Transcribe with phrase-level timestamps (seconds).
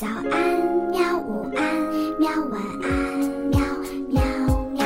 [0.00, 0.32] 早安，
[0.90, 1.18] 喵！
[1.18, 1.62] 午安，
[2.18, 2.30] 喵！
[2.50, 2.88] 晚安，
[3.50, 3.60] 喵
[4.08, 4.22] 喵
[4.72, 4.80] 喵！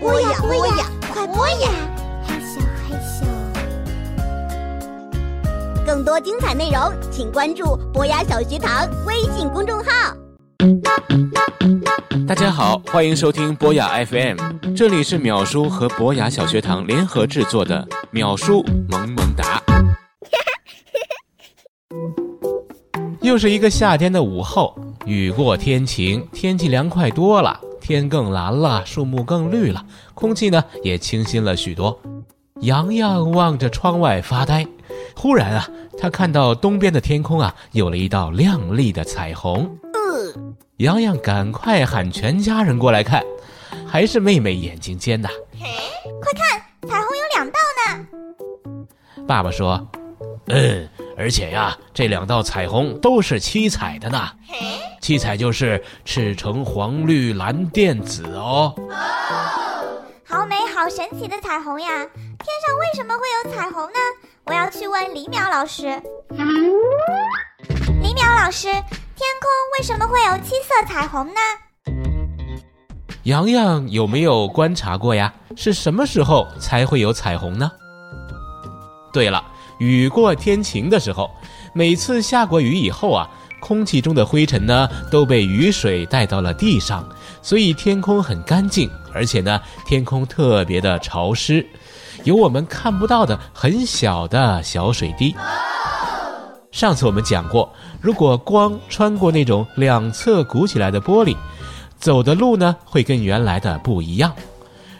[0.00, 1.70] 播呀播呀，快播呀！
[2.26, 3.22] 嘿咻，嘿咻。
[5.86, 10.16] 更多精彩内容，请关注博雅小学堂微信公众号。
[12.26, 14.36] 大家好，欢迎收听博雅 FM，
[14.76, 19.19] 这里是淼叔和博雅小学堂联合制作的淼叔萌萌
[23.30, 24.76] 又是一个夏天的午后，
[25.06, 31.96] 雨过天晴，天气凉快多了，天更蓝了，树木更绿了，空气呢也清新了许多。
[32.62, 34.66] 洋洋望着窗外发呆，
[35.14, 39.78] 忽然啊，他看到东边的天空啊，有了一道亮丽的彩虹。
[40.78, 43.22] 洋洋赶快喊全家人过来看，
[43.86, 45.28] 还是妹妹眼睛尖呐。
[45.56, 46.60] 快看，
[46.90, 49.24] 彩虹有两道呢。
[49.24, 49.88] 爸爸说
[50.50, 50.88] ：“嗯。”
[51.20, 54.30] 而且呀，这两道彩虹都是七彩的呢。
[55.02, 58.74] 七彩就是赤橙黄绿蓝靛紫哦。
[60.26, 61.88] 好美好神奇的彩虹呀！
[61.88, 63.98] 天上为什么会有彩虹呢？
[64.44, 66.00] 我要去问李淼老师。
[68.00, 68.82] 李淼老师，天
[69.42, 71.40] 空为什么会有七色彩虹呢？
[73.24, 75.34] 洋洋有没有观察过呀？
[75.54, 77.70] 是什么时候才会有彩虹呢？
[79.12, 79.44] 对了。
[79.80, 81.30] 雨过天晴的时候，
[81.72, 83.26] 每次下过雨以后啊，
[83.60, 87.02] 空气中的灰尘呢都被雨水带到了地上，
[87.40, 91.66] 所以天空很干净，而且呢天空特别的潮湿，
[92.24, 95.34] 有我们看不到的很小的小水滴。
[96.70, 101.34] 上次我们讲过，如果光穿过那种两侧鼓起来的玻璃，
[101.98, 104.30] 走的路呢会跟原来的不一样。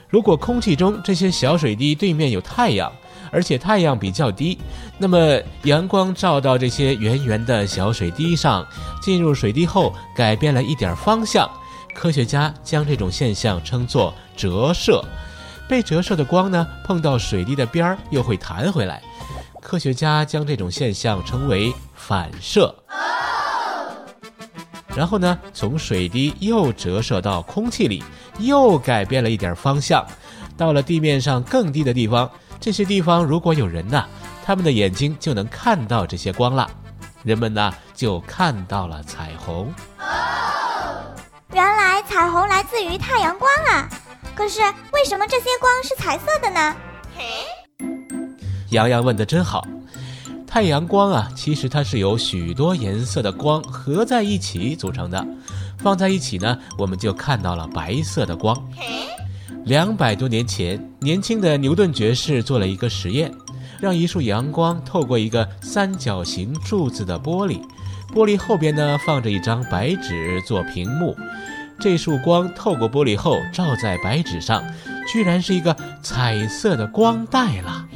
[0.09, 2.91] 如果空气中这些小水滴对面有太阳。
[3.31, 4.59] 而且太阳比较低，
[4.99, 8.67] 那么阳光照到这些圆圆的小水滴上，
[9.01, 11.49] 进入水滴后改变了一点方向。
[11.95, 15.05] 科学家将这种现象称作折射。
[15.69, 19.01] 被折射的光呢，碰到水滴的边儿又会弹回来。
[19.61, 22.75] 科学家将这种现象称为反射。
[24.97, 28.03] 然后呢，从水滴又折射到空气里，
[28.41, 30.05] 又改变了一点方向，
[30.57, 32.29] 到了地面上更低的地方。
[32.61, 34.05] 这些地方如果有人呢，
[34.45, 36.71] 他们的眼睛就能看到这些光了，
[37.25, 39.73] 人们呢就看到了彩虹。
[41.53, 43.89] 原来彩虹来自于太阳光啊！
[44.35, 44.61] 可是
[44.93, 46.77] 为什么这些光是彩色的呢？
[48.71, 49.67] 洋洋问的真好。
[50.47, 55.27] 太阳光啊，其实它是由许多颜色的光合在一起组成的，
[55.79, 58.57] 放在一起呢，我们就看到了白色的光。
[59.65, 63.33] 两百多年前，年轻的牛顿爵士做了一个实验，
[63.81, 67.61] 让一束阳光透过一个三角形柱子的玻璃，
[68.15, 71.17] 玻璃后边呢放着一张白纸做屏幕，
[71.79, 74.65] 这束光透过玻璃后照在白纸上，
[75.07, 77.87] 居然是一个彩色的光带了。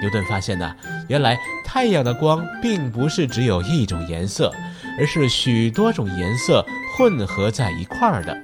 [0.00, 0.74] 牛顿发现呢，
[1.08, 4.52] 原来太阳的光并不是只有一种颜色，
[4.98, 6.64] 而是许多种颜色
[6.96, 8.36] 混合在一块儿的。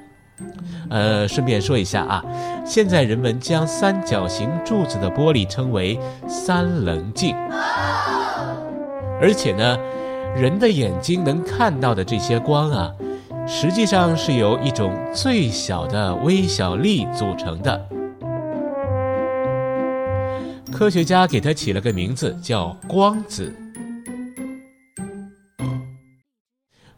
[0.90, 2.22] 呃，顺便说一下啊，
[2.66, 5.98] 现在人们将三角形柱子的玻璃称为
[6.28, 7.34] 三棱镜，
[9.20, 9.78] 而且呢，
[10.36, 12.90] 人的眼睛能看到的这些光啊，
[13.46, 17.88] 实际上是由一种最小的微小粒组成的。
[20.70, 23.54] 科学家给它起了个名字，叫光子。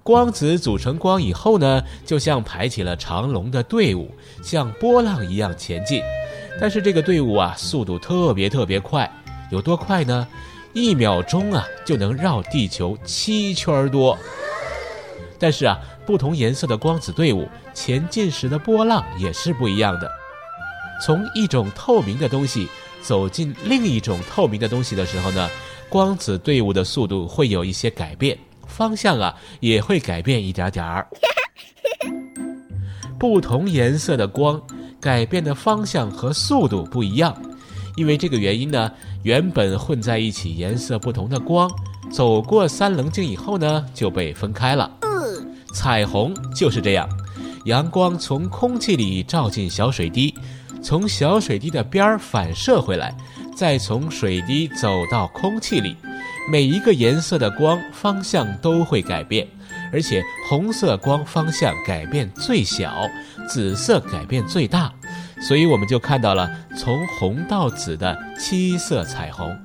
[0.04, 6.02] 光子组成光以后呢，就像排起了长龙的队伍，像波浪一样前进。
[6.60, 9.10] 但是这个队伍啊，速度特别特别快，
[9.50, 10.28] 有多快呢？
[10.74, 14.16] 一秒钟啊，就能绕地球七圈多。
[15.38, 20.10] 但是啊，不同颜色的光子队伍前进时的波浪也是不一样的。
[21.02, 22.68] 从一种透明的东西
[23.00, 25.48] 走进另一种透明的东西的时候呢，
[25.88, 28.38] 光子队伍的速度会有一些改变。
[28.74, 31.06] 方向啊也会改变一点点儿，
[33.16, 34.60] 不同颜色的光
[35.00, 37.32] 改变的方向和速度不一样，
[37.96, 38.90] 因为这个原因呢，
[39.22, 41.70] 原本混在一起颜色不同的光，
[42.10, 44.90] 走过三棱镜以后呢就被分开了。
[45.72, 47.08] 彩虹就是这样，
[47.66, 50.34] 阳光从空气里照进小水滴，
[50.82, 53.14] 从小水滴的边儿反射回来，
[53.56, 55.96] 再从水滴走到空气里。
[56.46, 59.48] 每一个颜色的光方向都会改变，
[59.92, 63.08] 而且红色光方向改变最小，
[63.48, 64.92] 紫色改变最大，
[65.40, 69.56] 所以我们就看到了从红到紫的七色彩虹。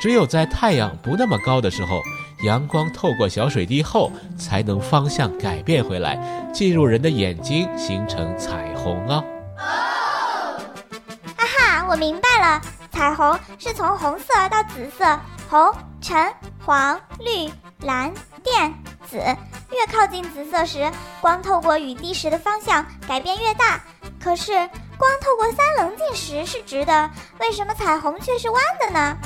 [0.00, 2.02] 只有在太阳不那么高的时候，
[2.44, 6.18] 阳光透过小水滴后，才能方向改变回来，
[6.52, 9.24] 进入人的眼睛，形成彩虹哦。
[9.56, 12.60] 哈哈，我明白了，
[12.90, 16.32] 彩虹是从红色到紫色，红、橙、
[16.64, 17.50] 黄、绿、
[17.86, 18.12] 蓝、
[18.42, 18.72] 靛、
[19.08, 20.90] 紫，越靠近紫色时，
[21.20, 23.80] 光透过雨滴时的方向改变越大。
[24.20, 24.52] 可是
[24.98, 29.16] 光透过三棱镜时是直的，为什么彩虹却是弯的呢？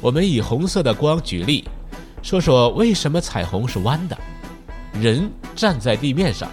[0.00, 1.66] 我们以红色的光举例，
[2.22, 4.18] 说说为什么彩虹是弯的。
[5.00, 6.50] 人站在地面上，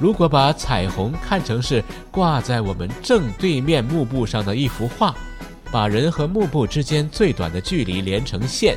[0.00, 5.14] 如果把彩虹看成是挂在我们正对面幕布上的一幅画，
[5.70, 8.76] 把人和幕布之间最短的距离连成线，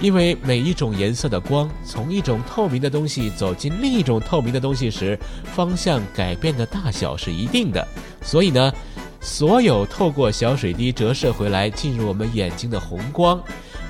[0.00, 5.18] 因为每一种颜色的光从一种透明的东西走进另一种透明的东西时，
[5.54, 7.86] 方向改变的大小是一定的，
[8.22, 8.72] 所以呢。
[9.20, 13.42] 所有透过小水滴折射回来进入我们眼睛的红光，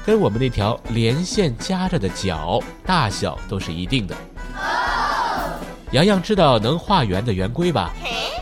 [0.07, 4.17] 跟我们那条连线夹着的角大小都是一定的。
[5.91, 7.95] 洋洋知道能画圆的圆规吧？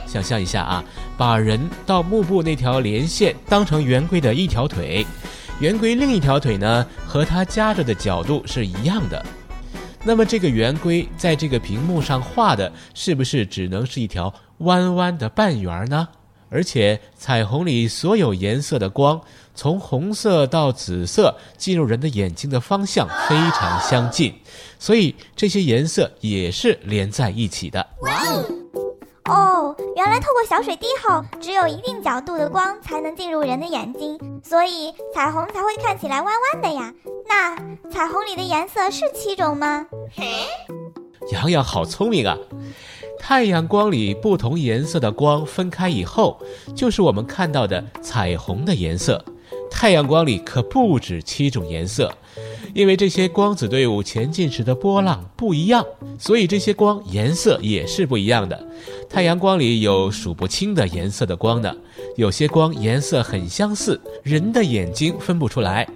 [0.06, 0.85] 想象一下啊，
[1.17, 5.05] 把人到幕布那条连线当成圆规的一条腿，
[5.61, 9.25] 圆规另一条腿呢和它夹着的角度是一样的。
[10.05, 16.08] 那么这个圆规在这个屏幕上画的是不是只能是一条弯弯的半圆呢？
[16.49, 19.20] 而且彩虹里所有颜色的光，
[19.53, 24.32] 从红色到紫色进入人的眼睛的方向非常相近，
[24.79, 27.85] 所以这些颜色也是连在一起的。
[28.00, 28.47] 哦，
[29.28, 36.93] 哦原来透过小水滴后，只有一定角度的光才能进入人的眼睛，所以彩虹才会看起来弯弯的呀。
[37.28, 37.56] 那
[37.90, 39.87] 彩虹里的颜色是七种吗？
[41.32, 42.37] 洋洋好聪明啊！
[43.19, 46.38] 太阳光里不同颜色的光分开以后，
[46.75, 49.25] 就是我们看到的彩虹的颜色。
[49.69, 52.12] 太阳光里可不止七种颜色，
[52.76, 55.82] 因为这些光子队伍前进时的波浪不一样，
[56.19, 58.69] 所以这些光颜色也是不一样的。
[59.08, 61.75] 太阳光里有数不清的颜色的光呢，
[62.17, 65.88] 有些光颜色很相似，人的眼睛分不出来。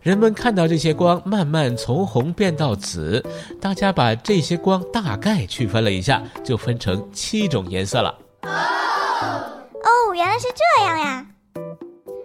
[0.00, 3.22] 人们看到这些光慢慢从红变到紫，
[3.60, 8.18] 大家把这些光大概区分了一下，就分成七种颜色了。
[8.44, 11.26] 哦，原来是这样呀！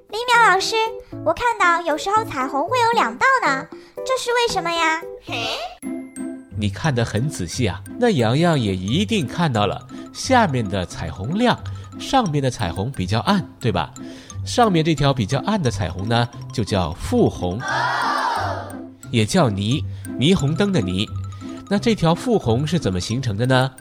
[0.10, 0.78] 李淼老师，
[1.26, 3.66] 我看到有时候彩虹会有两道呢，
[3.98, 5.02] 这是为什么呀？
[6.58, 11.60] 你看得很仔细啊，那洋洋也一定看到了，下面的彩虹亮，
[12.00, 13.94] 上面的彩虹比较暗，对吧？
[14.46, 17.60] 上面这条比较暗的彩虹呢，就叫复红，
[19.12, 19.84] 也叫霓
[20.18, 21.08] 霓虹灯的霓。
[21.70, 23.72] 那这条复红是怎么形成的呢？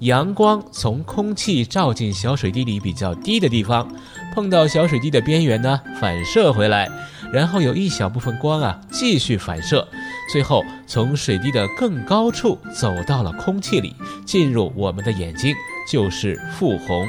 [0.00, 3.88] 阳光从空气照进小水滴里比较低的地方，
[4.32, 6.88] 碰到小水滴的边缘呢，反射回来，
[7.32, 9.86] 然后有一小部分光啊继续反射，
[10.32, 13.94] 最后从水滴的更高处走到了空气里，
[14.24, 15.54] 进入我们的眼睛，
[15.90, 17.06] 就是副红。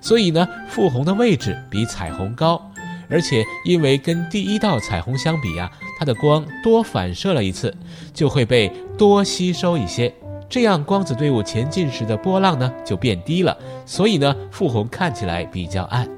[0.00, 2.60] 所以呢，副红的位置比彩虹高，
[3.08, 7.72] 而且因为跟第一道彩虹相比呀，它的光多反射了一次，
[8.12, 10.12] 就会被多吸收一些，
[10.48, 13.56] 这样光子队伍前进时的波浪呢就变低了。
[13.84, 16.15] 所以呢，副红看起来比较暗。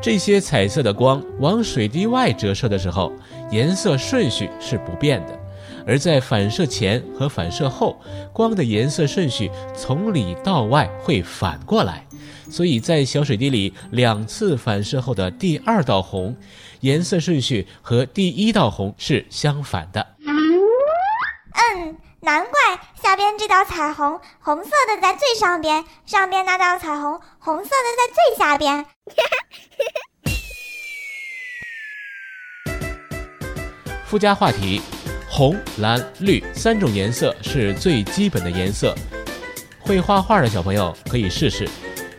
[0.00, 3.12] 这些彩色的光往水滴外折射的时候，
[3.50, 5.38] 颜色顺序是不变的。
[5.86, 7.98] 而在反射前和反射后，
[8.32, 12.06] 光的颜色顺序从里到外会反过来，
[12.50, 16.34] 所以在小水滴里两次反射后的第二道红，
[16.80, 20.06] 颜色顺序和第一道红是相反的。
[22.24, 22.52] 难怪
[23.02, 28.86] 下边这道彩虹红色的在最上边，上边那道彩虹红色的在最下边。
[34.08, 34.80] 附加话题。
[35.28, 38.94] 红、蓝、绿三种颜色是最基本的颜色，
[39.80, 41.68] 会画画的小朋友可以试试。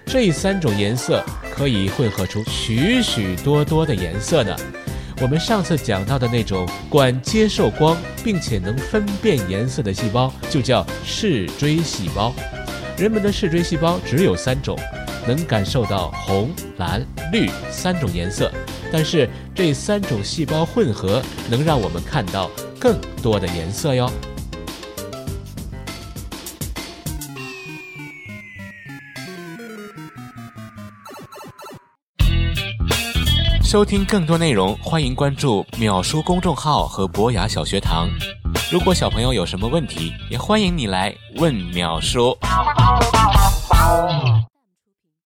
[0.06, 4.56] 这三种颜色可以混合出许许多多的颜色呢。
[5.22, 12.34] 我们上次讲到的那种管接受光并且能分辨颜色的细胞，就叫视锥细胞。
[12.98, 14.78] 人们的视锥细胞只有三种，
[15.28, 18.52] 能感受到红、蓝、绿三种颜色，
[18.92, 22.50] 但是这三种细胞混合能让我们看到。
[22.78, 24.08] 更多的颜色哟！
[33.76, 38.08] 收听更多内容，欢迎关注“秒叔”公众号和博雅小学堂。
[38.72, 42.38] 如果小朋友有什么问题，也欢迎你来问秒叔。